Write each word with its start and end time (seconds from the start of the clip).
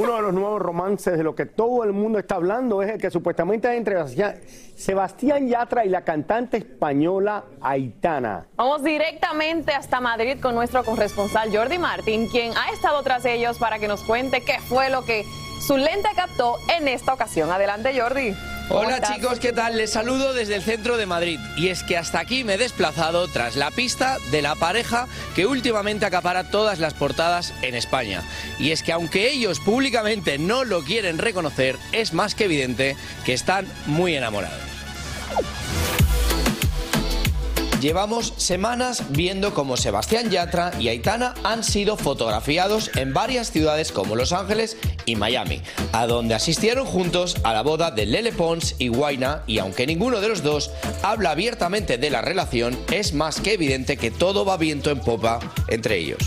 Uno 0.00 0.16
de 0.16 0.22
los 0.22 0.32
nuevos 0.32 0.62
romances 0.62 1.18
de 1.18 1.22
lo 1.22 1.34
que 1.34 1.44
todo 1.44 1.84
el 1.84 1.92
mundo 1.92 2.18
está 2.18 2.36
hablando 2.36 2.80
es 2.82 2.88
el 2.88 2.98
que 2.98 3.10
supuestamente 3.10 3.76
entre 3.76 3.96
Sebastián, 3.96 4.40
Sebastián 4.74 5.46
Yatra 5.46 5.84
y 5.84 5.90
la 5.90 6.04
cantante 6.04 6.56
española 6.56 7.44
Aitana. 7.60 8.46
Vamos 8.56 8.82
directamente 8.82 9.74
hasta 9.74 10.00
Madrid 10.00 10.40
con 10.40 10.54
nuestro 10.54 10.84
corresponsal 10.84 11.54
Jordi 11.54 11.76
Martín, 11.76 12.28
quien 12.28 12.54
ha 12.56 12.72
estado 12.72 13.02
tras 13.02 13.26
ellos 13.26 13.58
para 13.58 13.78
que 13.78 13.88
nos 13.88 14.02
cuente 14.02 14.40
qué 14.40 14.58
fue 14.60 14.88
lo 14.88 15.04
que 15.04 15.26
su 15.60 15.76
lente 15.76 16.08
captó 16.16 16.56
en 16.78 16.88
esta 16.88 17.12
ocasión. 17.12 17.50
Adelante, 17.50 17.92
Jordi. 17.94 18.32
¿Cómo 18.70 18.82
Hola 18.82 19.00
chicos, 19.00 19.40
¿qué 19.40 19.52
tal? 19.52 19.76
Les 19.76 19.90
saludo 19.90 20.32
desde 20.32 20.54
el 20.54 20.62
centro 20.62 20.96
de 20.96 21.04
Madrid. 21.04 21.40
Y 21.56 21.70
es 21.70 21.82
que 21.82 21.96
hasta 21.96 22.20
aquí 22.20 22.44
me 22.44 22.54
he 22.54 22.56
desplazado 22.56 23.26
tras 23.26 23.56
la 23.56 23.72
pista 23.72 24.18
de 24.30 24.42
la 24.42 24.54
pareja 24.54 25.08
que 25.34 25.44
últimamente 25.44 26.06
acapara 26.06 26.52
todas 26.52 26.78
las 26.78 26.94
portadas 26.94 27.52
en 27.62 27.74
España. 27.74 28.22
Y 28.60 28.70
es 28.70 28.84
que 28.84 28.92
aunque 28.92 29.28
ellos 29.28 29.58
públicamente 29.58 30.38
no 30.38 30.62
lo 30.62 30.84
quieren 30.84 31.18
reconocer, 31.18 31.78
es 31.90 32.12
más 32.12 32.36
que 32.36 32.44
evidente 32.44 32.96
que 33.24 33.34
están 33.34 33.66
muy 33.86 34.14
enamorados. 34.14 34.60
Llevamos 37.80 38.34
semanas 38.36 39.04
viendo 39.08 39.54
cómo 39.54 39.78
Sebastián 39.78 40.28
Yatra 40.28 40.70
y 40.78 40.88
Aitana 40.88 41.34
han 41.42 41.64
sido 41.64 41.96
fotografiados 41.96 42.90
en 42.94 43.14
varias 43.14 43.50
ciudades 43.50 43.90
como 43.90 44.16
Los 44.16 44.34
Ángeles 44.34 44.76
y 45.10 45.16
Miami, 45.16 45.60
a 45.92 46.06
donde 46.06 46.34
asistieron 46.34 46.86
juntos 46.86 47.36
a 47.42 47.52
la 47.52 47.62
boda 47.62 47.90
de 47.90 48.06
Lele 48.06 48.32
Pons 48.32 48.76
y 48.78 48.88
Guaina 48.88 49.42
y 49.46 49.58
aunque 49.58 49.86
ninguno 49.86 50.20
de 50.20 50.28
los 50.28 50.42
dos 50.42 50.70
habla 51.02 51.32
abiertamente 51.32 51.98
de 51.98 52.10
la 52.10 52.22
relación, 52.22 52.78
es 52.90 53.12
más 53.12 53.40
que 53.40 53.54
evidente 53.54 53.96
que 53.96 54.10
todo 54.10 54.44
va 54.44 54.56
viento 54.56 54.90
en 54.90 55.00
popa 55.00 55.40
entre 55.68 55.98
ellos. 55.98 56.18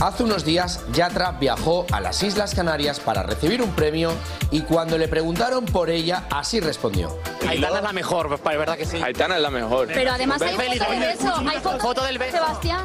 Hace 0.00 0.24
unos 0.24 0.44
días 0.44 0.80
Yatra 0.92 1.32
viajó 1.32 1.86
a 1.92 2.00
las 2.00 2.22
Islas 2.22 2.54
Canarias 2.54 3.00
para 3.00 3.22
recibir 3.22 3.62
un 3.62 3.70
premio 3.70 4.12
y 4.50 4.60
cuando 4.60 4.98
le 4.98 5.08
preguntaron 5.08 5.64
por 5.64 5.90
ella 5.90 6.24
así 6.30 6.60
respondió. 6.60 7.18
Aitana 7.46 7.78
es 7.78 7.82
la 7.82 7.92
mejor, 7.92 8.32
es 8.32 8.42
verdad 8.58 8.76
que 8.76 8.86
sí. 8.86 9.00
Aitana 9.02 9.36
es 9.36 9.42
la 9.42 9.50
mejor. 9.50 9.88
Pero 9.92 10.12
además 10.12 10.42
hay 10.42 10.56
foto 10.56 10.90
del 10.90 11.00
beso, 11.00 11.34
hay 11.48 11.60
foto, 11.60 11.78
Foto 11.78 12.04
del 12.04 12.18
beso. 12.18 12.36
Sebastián. 12.36 12.84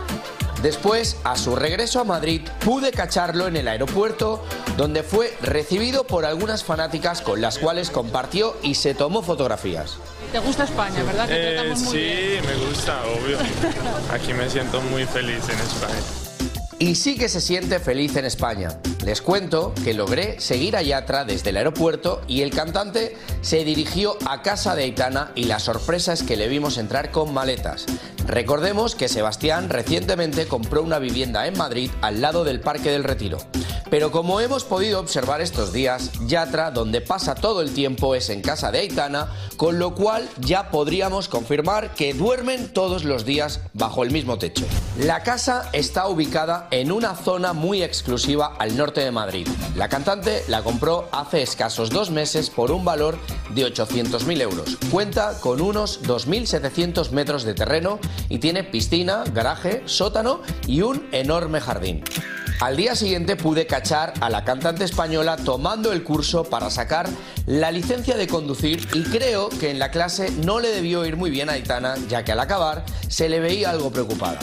Después, 0.61 1.17
a 1.23 1.35
su 1.37 1.55
regreso 1.55 1.99
a 1.99 2.03
Madrid, 2.03 2.41
pude 2.63 2.91
cacharlo 2.91 3.47
en 3.47 3.57
el 3.57 3.67
aeropuerto, 3.67 4.43
donde 4.77 5.01
fue 5.03 5.35
recibido 5.41 6.05
por 6.05 6.23
algunas 6.25 6.63
fanáticas 6.63 7.21
con 7.21 7.41
las 7.41 7.57
cuales 7.57 7.89
compartió 7.89 8.55
y 8.61 8.75
se 8.75 8.93
tomó 8.93 9.23
fotografías. 9.23 9.97
Te 10.31 10.39
gusta 10.39 10.63
España, 10.65 11.03
¿verdad? 11.03 11.27
Que 11.27 11.57
Eh, 11.57 11.63
muy 11.67 11.75
sí, 11.77 11.97
bien. 11.97 12.45
me 12.45 12.65
gusta, 12.67 13.01
obvio. 13.05 13.37
Aquí 14.13 14.33
me 14.33 14.49
siento 14.49 14.81
muy 14.81 15.05
feliz 15.05 15.43
en 15.49 15.59
España. 15.59 15.99
Y 16.79 16.95
sí 16.95 17.15
que 17.15 17.29
se 17.29 17.41
siente 17.41 17.79
feliz 17.79 18.15
en 18.15 18.25
España. 18.25 18.69
Les 19.05 19.21
cuento 19.21 19.71
que 19.83 19.93
logré 19.93 20.39
seguir 20.39 20.75
a 20.75 20.81
Yatra 20.81 21.25
desde 21.25 21.51
el 21.51 21.57
aeropuerto 21.57 22.21
y 22.27 22.41
el 22.41 22.49
cantante 22.49 23.15
se 23.41 23.63
dirigió 23.63 24.17
a 24.27 24.41
casa 24.41 24.73
de 24.75 24.83
Aitana 24.83 25.31
y 25.35 25.43
la 25.43 25.59
sorpresa 25.59 26.11
es 26.13 26.23
que 26.23 26.37
le 26.37 26.47
vimos 26.47 26.79
entrar 26.79 27.11
con 27.11 27.33
maletas. 27.35 27.85
Recordemos 28.27 28.95
que 28.95 29.07
Sebastián 29.07 29.69
recientemente 29.69 30.47
compró 30.47 30.83
una 30.83 30.99
vivienda 30.99 31.47
en 31.47 31.57
Madrid 31.57 31.91
al 32.01 32.21
lado 32.21 32.43
del 32.43 32.59
Parque 32.59 32.91
del 32.91 33.03
Retiro. 33.03 33.39
Pero 33.91 34.09
como 34.09 34.39
hemos 34.39 34.63
podido 34.63 35.01
observar 35.01 35.41
estos 35.41 35.73
días, 35.73 36.11
Yatra, 36.25 36.71
donde 36.71 37.01
pasa 37.01 37.35
todo 37.35 37.61
el 37.61 37.73
tiempo, 37.73 38.15
es 38.15 38.29
en 38.29 38.41
casa 38.41 38.71
de 38.71 38.79
Aitana, 38.79 39.27
con 39.57 39.79
lo 39.79 39.93
cual 39.95 40.29
ya 40.39 40.71
podríamos 40.71 41.27
confirmar 41.27 41.93
que 41.93 42.13
duermen 42.13 42.71
todos 42.71 43.03
los 43.03 43.25
días 43.25 43.59
bajo 43.73 44.03
el 44.03 44.11
mismo 44.11 44.37
techo. 44.37 44.63
La 44.97 45.23
casa 45.23 45.69
está 45.73 46.07
ubicada 46.07 46.69
en 46.71 46.89
una 46.89 47.15
zona 47.15 47.51
muy 47.51 47.83
exclusiva 47.83 48.55
al 48.59 48.77
norte 48.77 49.01
de 49.01 49.11
Madrid. 49.11 49.45
La 49.75 49.89
cantante 49.89 50.41
la 50.47 50.63
compró 50.63 51.09
hace 51.11 51.41
escasos 51.41 51.89
dos 51.89 52.11
meses 52.11 52.49
por 52.49 52.71
un 52.71 52.85
valor 52.85 53.17
de 53.53 53.65
800.000 53.65 54.41
euros. 54.41 54.77
Cuenta 54.89 55.37
con 55.41 55.59
unos 55.59 56.01
2.700 56.03 57.11
metros 57.11 57.43
de 57.43 57.55
terreno 57.55 57.99
y 58.29 58.37
tiene 58.37 58.63
piscina, 58.63 59.25
garaje, 59.33 59.83
sótano 59.85 60.39
y 60.65 60.81
un 60.81 61.09
enorme 61.11 61.59
jardín. 61.59 62.05
Al 62.61 62.77
día 62.77 62.95
siguiente 62.95 63.35
pude 63.35 63.65
cachar 63.65 64.13
a 64.21 64.29
la 64.29 64.45
cantante 64.45 64.83
española 64.83 65.35
tomando 65.35 65.91
el 65.91 66.03
curso 66.03 66.43
para 66.43 66.69
sacar 66.69 67.09
la 67.47 67.71
licencia 67.71 68.15
de 68.15 68.27
conducir 68.27 68.87
y 68.93 69.01
creo 69.01 69.49
que 69.49 69.71
en 69.71 69.79
la 69.79 69.89
clase 69.89 70.29
no 70.45 70.59
le 70.59 70.69
debió 70.69 71.03
ir 71.03 71.17
muy 71.17 71.31
bien 71.31 71.49
a 71.49 71.53
Aitana, 71.53 71.95
ya 72.07 72.23
que 72.23 72.33
al 72.33 72.39
acabar 72.39 72.85
se 73.07 73.29
le 73.29 73.39
veía 73.39 73.71
algo 73.71 73.89
preocupada. 73.91 74.37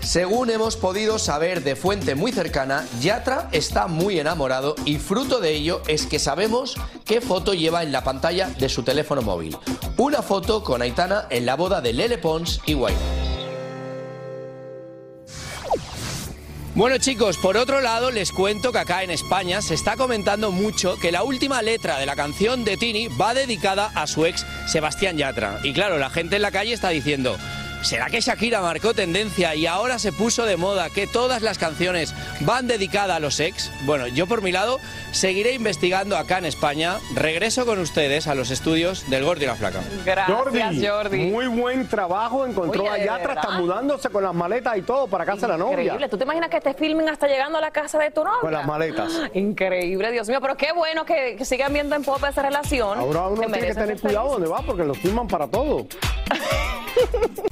Según 0.00 0.50
hemos 0.50 0.76
podido 0.76 1.20
saber 1.20 1.62
de 1.62 1.76
fuente 1.76 2.16
muy 2.16 2.32
cercana, 2.32 2.84
Yatra 3.00 3.48
está 3.52 3.86
muy 3.86 4.18
enamorado 4.18 4.74
y 4.84 4.96
fruto 4.98 5.38
de 5.38 5.52
ello 5.52 5.82
es 5.86 6.06
que 6.06 6.18
sabemos 6.18 6.74
qué 7.04 7.20
foto 7.20 7.54
lleva 7.54 7.84
en 7.84 7.92
la 7.92 8.02
pantalla 8.02 8.48
de 8.48 8.68
su 8.68 8.82
teléfono 8.82 9.22
móvil. 9.22 9.56
Una 9.98 10.20
foto 10.20 10.64
con 10.64 10.82
Aitana 10.82 11.26
en 11.30 11.46
la 11.46 11.54
boda 11.54 11.80
de 11.80 11.92
Lele 11.92 12.18
Pons 12.18 12.60
y 12.66 12.74
Guaina. 12.74 13.31
Bueno 16.74 16.96
chicos, 16.96 17.36
por 17.36 17.58
otro 17.58 17.82
lado 17.82 18.10
les 18.10 18.32
cuento 18.32 18.72
que 18.72 18.78
acá 18.78 19.02
en 19.02 19.10
España 19.10 19.60
se 19.60 19.74
está 19.74 19.98
comentando 19.98 20.50
mucho 20.50 20.96
que 20.98 21.12
la 21.12 21.22
última 21.22 21.60
letra 21.60 21.98
de 21.98 22.06
la 22.06 22.16
canción 22.16 22.64
de 22.64 22.78
Tini 22.78 23.08
va 23.08 23.34
dedicada 23.34 23.90
a 23.94 24.06
su 24.06 24.24
ex 24.24 24.46
Sebastián 24.66 25.18
Yatra. 25.18 25.60
Y 25.64 25.74
claro, 25.74 25.98
la 25.98 26.08
gente 26.08 26.36
en 26.36 26.42
la 26.42 26.50
calle 26.50 26.72
está 26.72 26.88
diciendo, 26.88 27.36
¿Será 27.82 28.06
que 28.06 28.20
Shakira 28.20 28.60
marcó 28.60 28.94
tendencia 28.94 29.56
y 29.56 29.66
ahora 29.66 29.98
se 29.98 30.12
puso 30.12 30.46
de 30.46 30.56
moda 30.56 30.88
que 30.88 31.08
todas 31.08 31.42
las 31.42 31.58
canciones 31.58 32.14
van 32.40 32.68
dedicadas 32.68 33.16
a 33.16 33.20
los 33.20 33.40
ex? 33.40 33.72
Bueno, 33.84 34.06
yo 34.06 34.28
por 34.28 34.40
mi 34.40 34.52
lado 34.52 34.78
seguiré 35.10 35.52
investigando 35.52 36.16
acá 36.16 36.38
en 36.38 36.44
España. 36.44 36.98
Regreso 37.14 37.66
con 37.66 37.80
ustedes 37.80 38.28
a 38.28 38.36
los 38.36 38.50
estudios 38.50 39.10
del 39.10 39.24
Gordo 39.24 39.42
y 39.42 39.46
la 39.48 39.56
Flaca. 39.56 39.80
Gracias, 40.04 40.76
Jordi. 40.80 41.30
Muy 41.30 41.48
buen 41.48 41.88
trabajo. 41.88 42.46
Encontró 42.46 42.84
Oye, 42.84 42.90
a 42.90 43.18
Yatra, 43.18 43.50
mudándose 43.58 44.10
con 44.10 44.22
las 44.22 44.34
maletas 44.34 44.76
y 44.78 44.82
todo 44.82 45.08
para 45.08 45.26
casa 45.26 45.48
de 45.48 45.52
la 45.54 45.58
novia. 45.58 45.82
Increíble. 45.82 46.08
¿Tú 46.08 46.16
te 46.16 46.24
imaginas 46.24 46.50
que 46.50 46.60
te 46.60 46.74
filmen 46.74 47.08
hasta 47.08 47.26
llegando 47.26 47.58
a 47.58 47.60
la 47.60 47.72
casa 47.72 47.98
de 47.98 48.12
tu 48.12 48.22
novia? 48.22 48.40
Con 48.40 48.52
las 48.52 48.66
maletas. 48.66 49.12
Increíble, 49.34 50.12
Dios 50.12 50.28
mío. 50.28 50.38
Pero 50.40 50.56
qué 50.56 50.72
bueno 50.72 51.04
que, 51.04 51.34
que 51.36 51.44
sigan 51.44 51.72
viendo 51.72 51.96
en 51.96 52.04
pop 52.04 52.22
esa 52.28 52.42
relación. 52.42 52.96
Ahora 52.96 53.26
uno 53.26 53.42
tiene 53.42 53.66
que 53.66 53.74
tener 53.74 54.00
cuidado 54.00 54.30
donde 54.30 54.48
va 54.48 54.62
porque 54.62 54.84
los 54.84 54.96
filman 54.98 55.26
para 55.26 55.48
todo. 55.48 55.86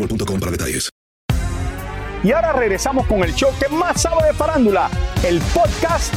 boostmobile.com 0.00 0.40
para 0.40 0.52
detalles. 0.52 0.88
Y 2.22 2.32
ahora 2.32 2.52
regresamos 2.52 3.06
con 3.06 3.22
el 3.22 3.34
show 3.34 3.50
que 3.58 3.68
más 3.74 4.02
sabe 4.02 4.26
de 4.26 4.34
farándula, 4.34 4.90
el 5.24 5.40
podcast 5.54 6.14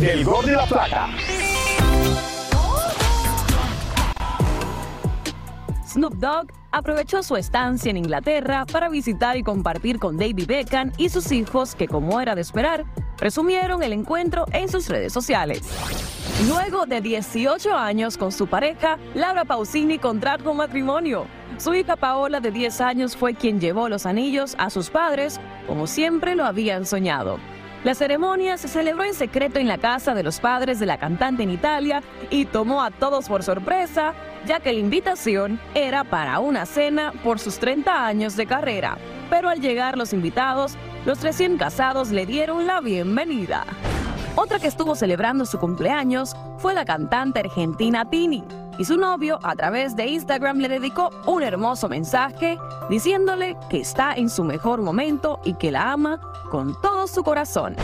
del 0.00 0.24
Gordo 0.24 0.48
y 0.48 0.54
la 0.54 0.66
Flaca. 0.66 1.08
Snoop 5.88 6.14
Dogg 6.14 6.52
aprovechó 6.70 7.24
su 7.24 7.36
estancia 7.36 7.90
en 7.90 7.96
Inglaterra 7.96 8.64
para 8.64 8.88
visitar 8.88 9.36
y 9.36 9.42
compartir 9.42 9.98
con 9.98 10.16
David 10.16 10.46
Beckham 10.46 10.92
y 10.98 11.08
sus 11.08 11.32
hijos 11.32 11.74
que, 11.74 11.88
como 11.88 12.20
era 12.20 12.36
de 12.36 12.42
esperar, 12.42 12.84
presumieron 13.20 13.82
el 13.82 13.92
encuentro 13.92 14.46
en 14.50 14.70
sus 14.70 14.88
redes 14.88 15.12
sociales. 15.12 15.60
Luego 16.48 16.86
de 16.86 17.02
18 17.02 17.76
años 17.76 18.16
con 18.16 18.32
su 18.32 18.46
pareja, 18.46 18.98
Laura 19.14 19.44
Pausini 19.44 19.98
contrajo 19.98 20.54
matrimonio. 20.54 21.26
Su 21.58 21.74
hija 21.74 21.96
Paola, 21.96 22.40
de 22.40 22.50
10 22.50 22.80
años, 22.80 23.16
fue 23.16 23.34
quien 23.34 23.60
llevó 23.60 23.90
los 23.90 24.06
anillos 24.06 24.54
a 24.56 24.70
sus 24.70 24.88
padres, 24.88 25.38
como 25.66 25.86
siempre 25.86 26.34
lo 26.34 26.46
habían 26.46 26.86
soñado. 26.86 27.38
La 27.84 27.94
ceremonia 27.94 28.56
se 28.56 28.68
celebró 28.68 29.04
en 29.04 29.14
secreto 29.14 29.58
en 29.58 29.68
la 29.68 29.76
casa 29.76 30.14
de 30.14 30.22
los 30.22 30.40
padres 30.40 30.80
de 30.80 30.86
la 30.86 30.98
cantante 30.98 31.42
en 31.42 31.50
Italia 31.50 32.02
y 32.30 32.46
tomó 32.46 32.82
a 32.82 32.90
todos 32.90 33.28
por 33.28 33.42
sorpresa, 33.42 34.14
ya 34.46 34.60
que 34.60 34.72
la 34.72 34.78
invitación 34.78 35.60
era 35.74 36.04
para 36.04 36.40
una 36.40 36.64
cena 36.64 37.12
por 37.22 37.38
sus 37.38 37.58
30 37.58 38.06
años 38.06 38.36
de 38.36 38.46
carrera. 38.46 38.96
Pero 39.28 39.48
al 39.48 39.60
llegar 39.60 39.96
los 39.96 40.12
invitados, 40.12 40.76
los 41.04 41.20
recién 41.22 41.56
casados 41.56 42.10
le 42.10 42.26
dieron 42.26 42.66
la 42.66 42.80
bienvenida. 42.80 43.64
Otra 44.36 44.58
que 44.58 44.68
estuvo 44.68 44.94
celebrando 44.94 45.44
su 45.44 45.58
cumpleaños 45.58 46.34
fue 46.58 46.74
la 46.74 46.84
cantante 46.84 47.40
argentina 47.40 48.08
Tini, 48.08 48.44
y 48.78 48.84
su 48.84 48.96
novio 48.96 49.38
a 49.42 49.54
través 49.54 49.94
de 49.96 50.06
Instagram 50.06 50.58
le 50.58 50.68
dedicó 50.68 51.10
un 51.26 51.42
hermoso 51.42 51.88
mensaje 51.88 52.58
diciéndole 52.88 53.56
que 53.68 53.80
está 53.80 54.14
en 54.14 54.30
su 54.30 54.42
mejor 54.44 54.80
momento 54.80 55.40
y 55.44 55.54
que 55.54 55.70
la 55.70 55.92
ama 55.92 56.20
con 56.50 56.80
todo 56.80 57.06
su 57.06 57.22
corazón. 57.22 57.76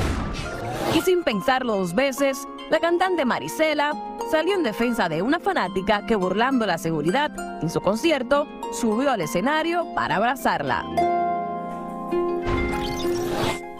Y 0.94 1.02
sin 1.02 1.22
pensarlo 1.22 1.76
dos 1.76 1.94
veces, 1.94 2.48
la 2.70 2.80
cantante 2.80 3.26
Marisela 3.26 3.92
salió 4.30 4.54
en 4.54 4.62
defensa 4.62 5.08
de 5.08 5.20
una 5.20 5.38
fanática 5.38 6.06
que 6.06 6.16
burlando 6.16 6.64
la 6.64 6.78
seguridad 6.78 7.30
en 7.62 7.68
su 7.68 7.80
concierto 7.80 8.46
subió 8.72 9.10
al 9.10 9.20
escenario 9.20 9.84
para 9.94 10.16
abrazarla. 10.16 11.15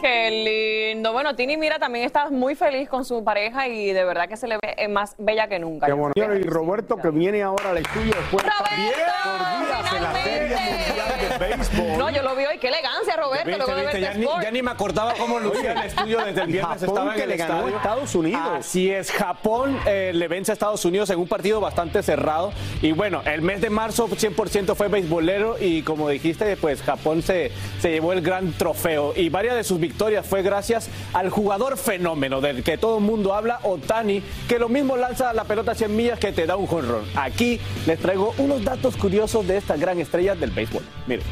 Qué 0.07 0.93
lindo. 0.93 1.11
Bueno, 1.11 1.35
Tini, 1.35 1.57
mira, 1.57 1.79
también 1.79 2.05
está 2.05 2.29
muy 2.29 2.55
feliz 2.55 2.87
con 2.87 3.03
su 3.03 3.25
pareja 3.25 3.67
y 3.67 3.91
de 3.91 4.05
verdad 4.05 4.29
que 4.29 4.37
se 4.37 4.47
le 4.47 4.55
ve 4.55 4.73
eh, 4.77 4.87
más 4.87 5.15
bella 5.17 5.49
que 5.49 5.59
nunca. 5.59 5.85
Qué 5.85 5.91
bueno. 5.91 6.13
Y 6.15 6.43
Roberto 6.43 6.95
que 6.95 7.09
viene 7.09 7.43
ahora 7.43 7.71
al 7.71 7.79
estudio 7.79 8.13
después 8.15 8.43
bien 8.77 8.93
por 9.23 9.97
en 9.97 10.03
la 10.03 10.23
Serie 10.23 10.57
Mundial 10.57 11.39
de 11.39 11.47
Béisbol. 11.47 11.97
No, 11.97 12.09
yo 12.09 12.21
lo 12.23 12.35
vi 12.35 12.45
hoy. 12.45 12.57
Qué 12.57 12.69
elegancia, 12.69 13.17
Roberto. 13.17 13.47
Viste, 13.47 13.57
luego 13.57 13.75
de 13.75 13.81
viste, 13.81 13.99
verte 13.99 14.13
ya, 14.13 14.17
ni, 14.17 14.25
Sport. 14.25 14.43
ya 14.43 14.51
ni 14.51 14.61
me 14.61 14.71
acordaba 14.71 15.13
cómo 15.15 15.39
lucía 15.39 15.73
el 15.73 15.87
estudio 15.87 16.19
desde 16.23 16.41
el 16.41 16.47
viernes. 16.47 16.79
Japón 16.79 16.87
estaba 16.87 17.11
en 17.11 17.17
que 17.17 17.23
el 17.23 17.29
le 17.29 17.37
ganó 17.37 17.53
estadio. 17.55 17.75
Estados 17.75 18.15
Unidos. 18.15 18.41
Así 18.59 18.89
es, 18.89 19.11
Japón 19.11 19.77
eh, 19.85 20.11
le 20.13 20.27
vence 20.29 20.51
a 20.51 20.53
Estados 20.53 20.85
Unidos 20.85 21.09
en 21.09 21.19
un 21.19 21.27
partido 21.27 21.59
bastante 21.59 22.01
cerrado. 22.01 22.53
Y 22.81 22.93
bueno, 22.93 23.21
el 23.25 23.41
mes 23.41 23.59
de 23.59 23.69
marzo 23.69 24.07
100% 24.07 24.73
fue 24.73 24.87
beisbolero 24.87 25.57
y 25.59 25.81
como 25.81 26.07
dijiste, 26.07 26.55
pues 26.55 26.81
Japón 26.81 27.21
se, 27.21 27.51
se 27.81 27.91
llevó 27.91 28.13
el 28.13 28.21
gran 28.21 28.53
trofeo. 28.53 29.13
Y 29.13 29.27
varias 29.27 29.55
de 29.55 29.65
sus 29.65 29.79
victorias 29.79 29.96
fue 30.23 30.43
gracias 30.43 30.89
al 31.13 31.29
jugador 31.29 31.77
fenómeno 31.77 32.39
del 32.39 32.63
que 32.63 32.77
todo 32.77 32.99
el 32.99 33.03
mundo 33.03 33.33
habla, 33.33 33.59
Otani, 33.63 34.21
que 34.47 34.59
lo 34.59 34.69
mismo 34.69 34.95
lanza 34.95 35.33
la 35.33 35.43
pelota 35.43 35.71
a 35.71 35.75
100 35.75 35.95
millas 35.95 36.19
que 36.19 36.31
te 36.31 36.45
da 36.45 36.55
un 36.55 36.67
jonrón. 36.67 37.03
Aquí 37.15 37.59
les 37.85 37.99
traigo 37.99 38.33
unos 38.37 38.63
datos 38.63 38.95
curiosos 38.95 39.47
de 39.47 39.57
esta 39.57 39.75
gran 39.75 39.99
estrella 39.99 40.35
del 40.35 40.51
béisbol. 40.51 40.83
Miren. 41.07 41.25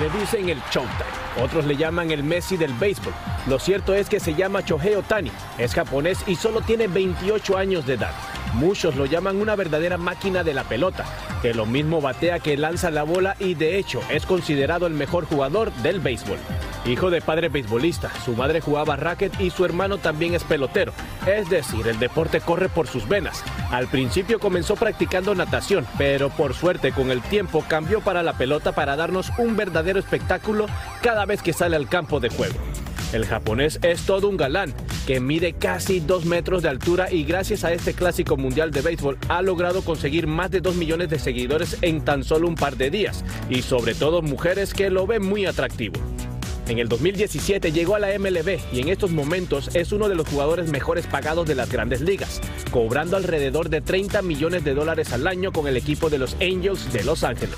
Le 0.00 0.18
dicen 0.18 0.48
el 0.48 0.58
Showtime, 0.70 1.42
otros 1.42 1.64
le 1.64 1.76
llaman 1.76 2.10
el 2.10 2.22
Messi 2.22 2.56
del 2.56 2.72
béisbol. 2.72 3.14
Lo 3.46 3.58
cierto 3.58 3.94
es 3.94 4.08
que 4.08 4.18
se 4.18 4.34
llama 4.34 4.62
Shohei 4.62 4.94
Otani, 4.94 5.30
es 5.58 5.74
japonés 5.74 6.18
y 6.26 6.36
solo 6.36 6.62
tiene 6.62 6.86
28 6.86 7.56
años 7.56 7.86
de 7.86 7.94
edad. 7.94 8.12
Muchos 8.56 8.96
lo 8.96 9.04
llaman 9.04 9.36
una 9.36 9.54
verdadera 9.54 9.98
máquina 9.98 10.42
de 10.42 10.54
la 10.54 10.64
pelota, 10.64 11.04
que 11.42 11.52
lo 11.52 11.66
mismo 11.66 12.00
batea 12.00 12.38
que 12.38 12.56
lanza 12.56 12.90
la 12.90 13.02
bola 13.02 13.36
y 13.38 13.52
de 13.52 13.76
hecho 13.76 14.00
es 14.08 14.24
considerado 14.24 14.86
el 14.86 14.94
mejor 14.94 15.26
jugador 15.26 15.70
del 15.82 16.00
béisbol. 16.00 16.38
Hijo 16.86 17.10
de 17.10 17.20
padre 17.20 17.50
beisbolista, 17.50 18.10
su 18.24 18.34
madre 18.34 18.62
jugaba 18.62 18.96
racket 18.96 19.38
y 19.40 19.50
su 19.50 19.66
hermano 19.66 19.98
también 19.98 20.34
es 20.34 20.42
pelotero, 20.42 20.92
es 21.26 21.50
decir, 21.50 21.86
el 21.86 21.98
deporte 21.98 22.40
corre 22.40 22.70
por 22.70 22.86
sus 22.86 23.06
venas. 23.06 23.44
Al 23.70 23.88
principio 23.88 24.40
comenzó 24.40 24.74
practicando 24.74 25.34
natación, 25.34 25.86
pero 25.98 26.30
por 26.30 26.54
suerte 26.54 26.92
con 26.92 27.10
el 27.10 27.20
tiempo 27.20 27.62
cambió 27.68 28.00
para 28.00 28.22
la 28.22 28.38
pelota 28.38 28.72
para 28.72 28.96
darnos 28.96 29.32
un 29.36 29.54
verdadero 29.56 29.98
espectáculo 29.98 30.64
cada 31.02 31.26
vez 31.26 31.42
que 31.42 31.52
sale 31.52 31.76
al 31.76 31.90
campo 31.90 32.20
de 32.20 32.30
juego. 32.30 32.56
El 33.12 33.24
japonés 33.24 33.78
es 33.82 34.02
todo 34.02 34.28
un 34.28 34.36
galán, 34.36 34.74
que 35.06 35.20
mide 35.20 35.52
casi 35.52 36.00
2 36.00 36.24
metros 36.24 36.62
de 36.62 36.68
altura 36.68 37.12
y 37.12 37.24
gracias 37.24 37.64
a 37.64 37.72
este 37.72 37.94
clásico 37.94 38.36
mundial 38.36 38.72
de 38.72 38.82
béisbol 38.82 39.18
ha 39.28 39.42
logrado 39.42 39.82
conseguir 39.82 40.26
más 40.26 40.50
de 40.50 40.60
2 40.60 40.74
millones 40.74 41.08
de 41.08 41.18
seguidores 41.18 41.78
en 41.82 42.04
tan 42.04 42.24
solo 42.24 42.48
un 42.48 42.56
par 42.56 42.76
de 42.76 42.90
días, 42.90 43.24
y 43.48 43.62
sobre 43.62 43.94
todo 43.94 44.22
mujeres 44.22 44.74
que 44.74 44.90
lo 44.90 45.06
ven 45.06 45.24
muy 45.24 45.46
atractivo. 45.46 46.00
En 46.68 46.80
el 46.80 46.88
2017 46.88 47.70
llegó 47.70 47.94
a 47.94 48.00
la 48.00 48.18
MLB 48.18 48.58
y 48.72 48.80
en 48.80 48.88
estos 48.88 49.12
momentos 49.12 49.70
es 49.74 49.92
uno 49.92 50.08
de 50.08 50.16
los 50.16 50.26
jugadores 50.26 50.68
mejores 50.68 51.06
pagados 51.06 51.46
de 51.46 51.54
las 51.54 51.70
grandes 51.70 52.00
ligas, 52.00 52.40
cobrando 52.72 53.16
alrededor 53.16 53.68
de 53.68 53.82
30 53.82 54.20
millones 54.22 54.64
de 54.64 54.74
dólares 54.74 55.12
al 55.12 55.28
año 55.28 55.52
con 55.52 55.68
el 55.68 55.76
equipo 55.76 56.10
de 56.10 56.18
los 56.18 56.34
Angels 56.40 56.92
de 56.92 57.04
Los 57.04 57.22
Ángeles. 57.22 57.56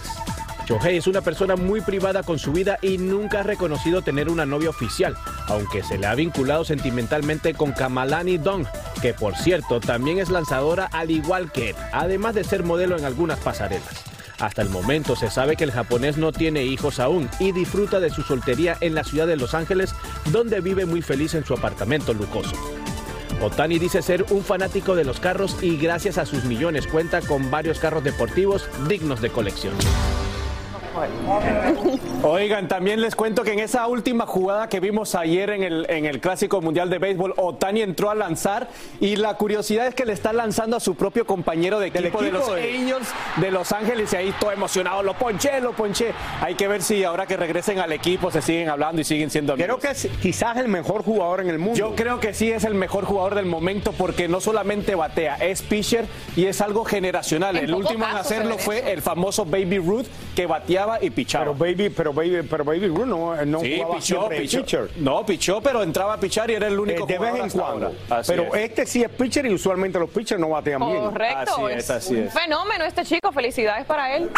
Shohei 0.68 0.98
es 0.98 1.06
una 1.06 1.22
persona 1.22 1.56
muy 1.56 1.80
privada 1.80 2.22
con 2.22 2.38
su 2.38 2.52
vida 2.52 2.78
y 2.82 2.98
nunca 2.98 3.40
ha 3.40 3.42
reconocido 3.42 4.02
tener 4.02 4.28
una 4.28 4.44
novia 4.44 4.68
oficial, 4.68 5.16
aunque 5.46 5.82
se 5.82 5.96
le 5.96 6.06
ha 6.06 6.14
vinculado 6.14 6.62
sentimentalmente 6.62 7.54
con 7.54 7.72
Kamalani 7.72 8.36
Dong, 8.36 8.66
que 9.00 9.14
por 9.14 9.34
cierto 9.34 9.80
también 9.80 10.18
es 10.18 10.28
lanzadora 10.28 10.84
al 10.92 11.10
igual 11.10 11.50
que 11.52 11.70
él, 11.70 11.76
además 11.90 12.34
de 12.34 12.44
ser 12.44 12.64
modelo 12.64 12.98
en 12.98 13.06
algunas 13.06 13.38
pasarelas. 13.38 14.04
Hasta 14.40 14.60
el 14.60 14.68
momento 14.68 15.16
se 15.16 15.30
sabe 15.30 15.56
que 15.56 15.64
el 15.64 15.72
japonés 15.72 16.18
no 16.18 16.32
tiene 16.32 16.64
hijos 16.64 17.00
aún 17.00 17.30
y 17.40 17.52
disfruta 17.52 17.98
de 17.98 18.10
su 18.10 18.20
soltería 18.20 18.76
en 18.82 18.94
la 18.94 19.04
ciudad 19.04 19.26
de 19.26 19.36
Los 19.36 19.54
Ángeles, 19.54 19.94
donde 20.32 20.60
vive 20.60 20.84
muy 20.84 21.00
feliz 21.00 21.32
en 21.32 21.46
su 21.46 21.54
apartamento 21.54 22.12
lujoso. 22.12 22.54
Otani 23.40 23.78
dice 23.78 24.02
ser 24.02 24.26
un 24.28 24.44
fanático 24.44 24.94
de 24.96 25.04
los 25.04 25.18
carros 25.18 25.56
y 25.62 25.78
gracias 25.78 26.18
a 26.18 26.26
sus 26.26 26.44
millones 26.44 26.86
cuenta 26.86 27.22
con 27.22 27.50
varios 27.50 27.78
carros 27.78 28.04
deportivos 28.04 28.68
dignos 28.86 29.22
de 29.22 29.30
colección. 29.30 29.72
Oigan, 32.22 32.68
también 32.68 33.00
les 33.00 33.14
cuento 33.14 33.44
que 33.44 33.52
en 33.52 33.60
esa 33.60 33.86
última 33.86 34.26
jugada 34.26 34.68
que 34.68 34.80
vimos 34.80 35.14
ayer 35.14 35.50
en 35.50 35.62
el, 35.62 35.86
en 35.88 36.04
el 36.04 36.20
Clásico 36.20 36.60
Mundial 36.60 36.90
de 36.90 36.98
Béisbol, 36.98 37.34
Otani 37.36 37.82
entró 37.82 38.10
a 38.10 38.14
lanzar 38.14 38.68
y 39.00 39.16
la 39.16 39.34
curiosidad 39.34 39.86
es 39.86 39.94
que 39.94 40.04
le 40.04 40.12
está 40.12 40.32
lanzando 40.32 40.76
a 40.76 40.80
su 40.80 40.94
propio 40.94 41.26
compañero 41.26 41.78
de 41.78 41.88
equipo, 41.88 42.22
de 42.22 42.32
los 42.32 42.48
Angels 42.48 43.08
de 43.36 43.50
Los 43.50 43.72
Ángeles 43.72 44.12
y 44.12 44.16
ahí 44.16 44.34
todo 44.38 44.52
emocionado, 44.52 45.02
lo 45.02 45.14
ponché, 45.14 45.60
lo 45.60 45.72
ponché. 45.72 46.12
Hay 46.40 46.54
que 46.54 46.68
ver 46.68 46.82
si 46.82 47.04
ahora 47.04 47.26
que 47.26 47.36
regresen 47.36 47.78
al 47.78 47.92
equipo 47.92 48.30
se 48.30 48.42
siguen 48.42 48.68
hablando 48.68 49.00
y 49.00 49.04
siguen 49.04 49.30
siendo 49.30 49.52
amigos. 49.52 49.78
Creo 49.78 49.78
que 49.78 49.96
es 49.96 50.08
quizás 50.20 50.56
el 50.56 50.68
mejor 50.68 51.02
jugador 51.02 51.40
en 51.40 51.50
el 51.50 51.58
mundo. 51.58 51.78
Yo 51.78 51.94
creo 51.94 52.20
que 52.20 52.34
sí 52.34 52.50
es 52.50 52.64
el 52.64 52.74
mejor 52.74 53.04
jugador 53.04 53.34
del 53.34 53.46
momento 53.46 53.92
porque 53.92 54.28
no 54.28 54.40
solamente 54.40 54.94
batea, 54.94 55.36
es 55.36 55.62
pitcher 55.62 56.06
y 56.36 56.46
es 56.46 56.60
algo 56.60 56.84
generacional. 56.84 57.56
En 57.56 57.64
el 57.64 57.74
último 57.74 58.04
en 58.04 58.16
hacerlo 58.16 58.58
fue 58.58 58.92
el 58.92 59.02
famoso 59.02 59.44
Baby 59.44 59.78
Ruth 59.78 60.06
que 60.34 60.46
bateaba 60.46 60.87
y 61.00 61.10
pichaba. 61.10 61.44
Pero 61.44 61.54
Baby, 61.58 61.90
pero 61.90 62.12
Baby, 62.12 62.42
pero 62.48 62.64
Baby 62.64 62.88
Ruth 62.88 63.06
no, 63.06 63.44
no 63.44 63.60
Sí, 63.60 63.76
jugaba 63.76 63.94
pichó, 63.96 64.28
pichó. 64.28 64.58
pitcher. 64.60 64.90
No, 64.96 65.26
pichó, 65.26 65.60
pero 65.60 65.82
entraba 65.82 66.14
a 66.14 66.20
pichar 66.20 66.50
y 66.50 66.54
era 66.54 66.66
el 66.68 66.78
único 66.78 67.04
Eh, 67.04 67.12
de 67.12 67.18
vez 67.18 67.34
en 67.36 67.50
cuando. 67.50 67.92
Pero 68.26 68.54
es. 68.54 68.64
este 68.64 68.86
sí 68.86 69.02
es 69.02 69.10
pitcher 69.10 69.44
y 69.46 69.52
usualmente 69.54 69.98
los 69.98 70.08
pitchers 70.10 70.40
no 70.40 70.48
batean 70.50 70.80
bien. 70.86 71.04
Correcto. 71.04 71.66
Así 71.66 71.74
es, 71.78 71.90
así 71.90 72.14
un 72.14 72.22
es. 72.24 72.32
fenómeno 72.32 72.84
este 72.84 73.04
chico. 73.04 73.30
Felicidades 73.32 73.84
para 73.86 74.16
él. 74.16 74.30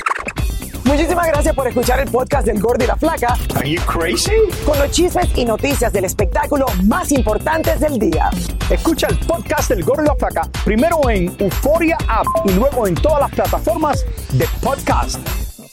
Muchísimas 0.85 1.27
gracias 1.29 1.55
por 1.55 1.69
escuchar 1.69 2.01
el 2.01 2.11
podcast 2.11 2.45
del 2.47 2.59
Gordo 2.59 2.83
y 2.83 2.87
la 2.89 2.97
Flaca 2.97 3.37
Are 3.55 3.71
you 3.71 3.81
crazy? 3.83 4.33
con 4.67 4.77
los 4.79 4.91
chismes 4.91 5.29
y 5.37 5.45
noticias 5.45 5.93
del 5.93 6.05
espectáculo 6.07 6.67
más 6.85 7.13
importantes 7.13 7.79
del 7.79 7.97
día. 7.99 8.29
Escucha 8.69 9.07
el 9.09 9.19
podcast 9.21 9.69
del 9.71 9.85
Gordo 9.85 10.03
y 10.03 10.07
la 10.07 10.15
Flaca 10.17 10.43
primero 10.65 10.99
en 11.09 11.33
Euforia 11.39 11.97
App 12.09 12.27
y 12.47 12.53
luego 12.55 12.89
en 12.89 12.95
todas 12.97 13.21
las 13.21 13.31
plataformas 13.31 14.05
de 14.33 14.47
podcast. 14.63 15.21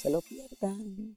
Se 0.08 0.12
lo 0.14 0.22
pierdan. 0.22 1.17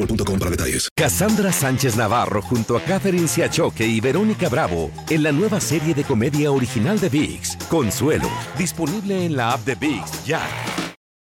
boostmobile.com 0.01 0.39
para 0.39 0.49
detalles. 0.49 0.89
Cassandra 0.95 1.51
Sánchez 1.51 1.95
Navarro 1.95 2.41
junto 2.41 2.75
a 2.75 2.81
Catherine 2.81 3.27
Siachoque 3.27 3.85
y 3.85 3.99
Verónica 3.99 4.49
Bravo 4.49 4.91
en 5.09 5.23
la 5.23 5.31
nueva 5.31 5.59
serie 5.59 5.93
de 5.93 6.03
comedia 6.03 6.51
original 6.51 6.99
de 6.99 7.09
VIX, 7.09 7.57
Consuelo, 7.69 8.29
disponible 8.57 9.25
en 9.25 9.35
la 9.35 9.53
app 9.53 9.65
de 9.65 9.75
VIX 9.75 10.25
ya. 10.25 10.41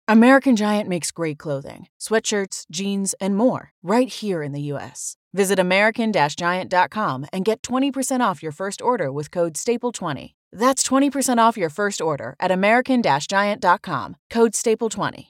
American 0.09 0.57
Giant 0.57 0.89
makes 0.89 1.13
great 1.13 1.39
clothing, 1.39 1.87
sweatshirts, 1.97 2.65
jeans, 2.69 3.15
and 3.21 3.37
more 3.37 3.71
right 3.83 4.09
here 4.09 4.43
in 4.43 4.51
the 4.53 4.63
U.S. 4.73 5.15
Visit 5.33 5.61
American-Giant.com 5.61 7.27
and 7.33 7.45
get 7.45 7.63
20% 7.63 8.21
off 8.21 8.43
your 8.43 8.51
first 8.51 8.83
order 8.83 9.13
with 9.13 9.31
code 9.31 9.55
STAPLE20. 9.55 10.33
That's 10.53 10.83
20% 10.83 11.39
off 11.39 11.57
your 11.57 11.71
first 11.71 12.01
order 12.01 12.35
at 12.41 12.51
American-Giant.com, 12.51 14.17
code 14.29 14.53
STAPLE20. 14.55 15.27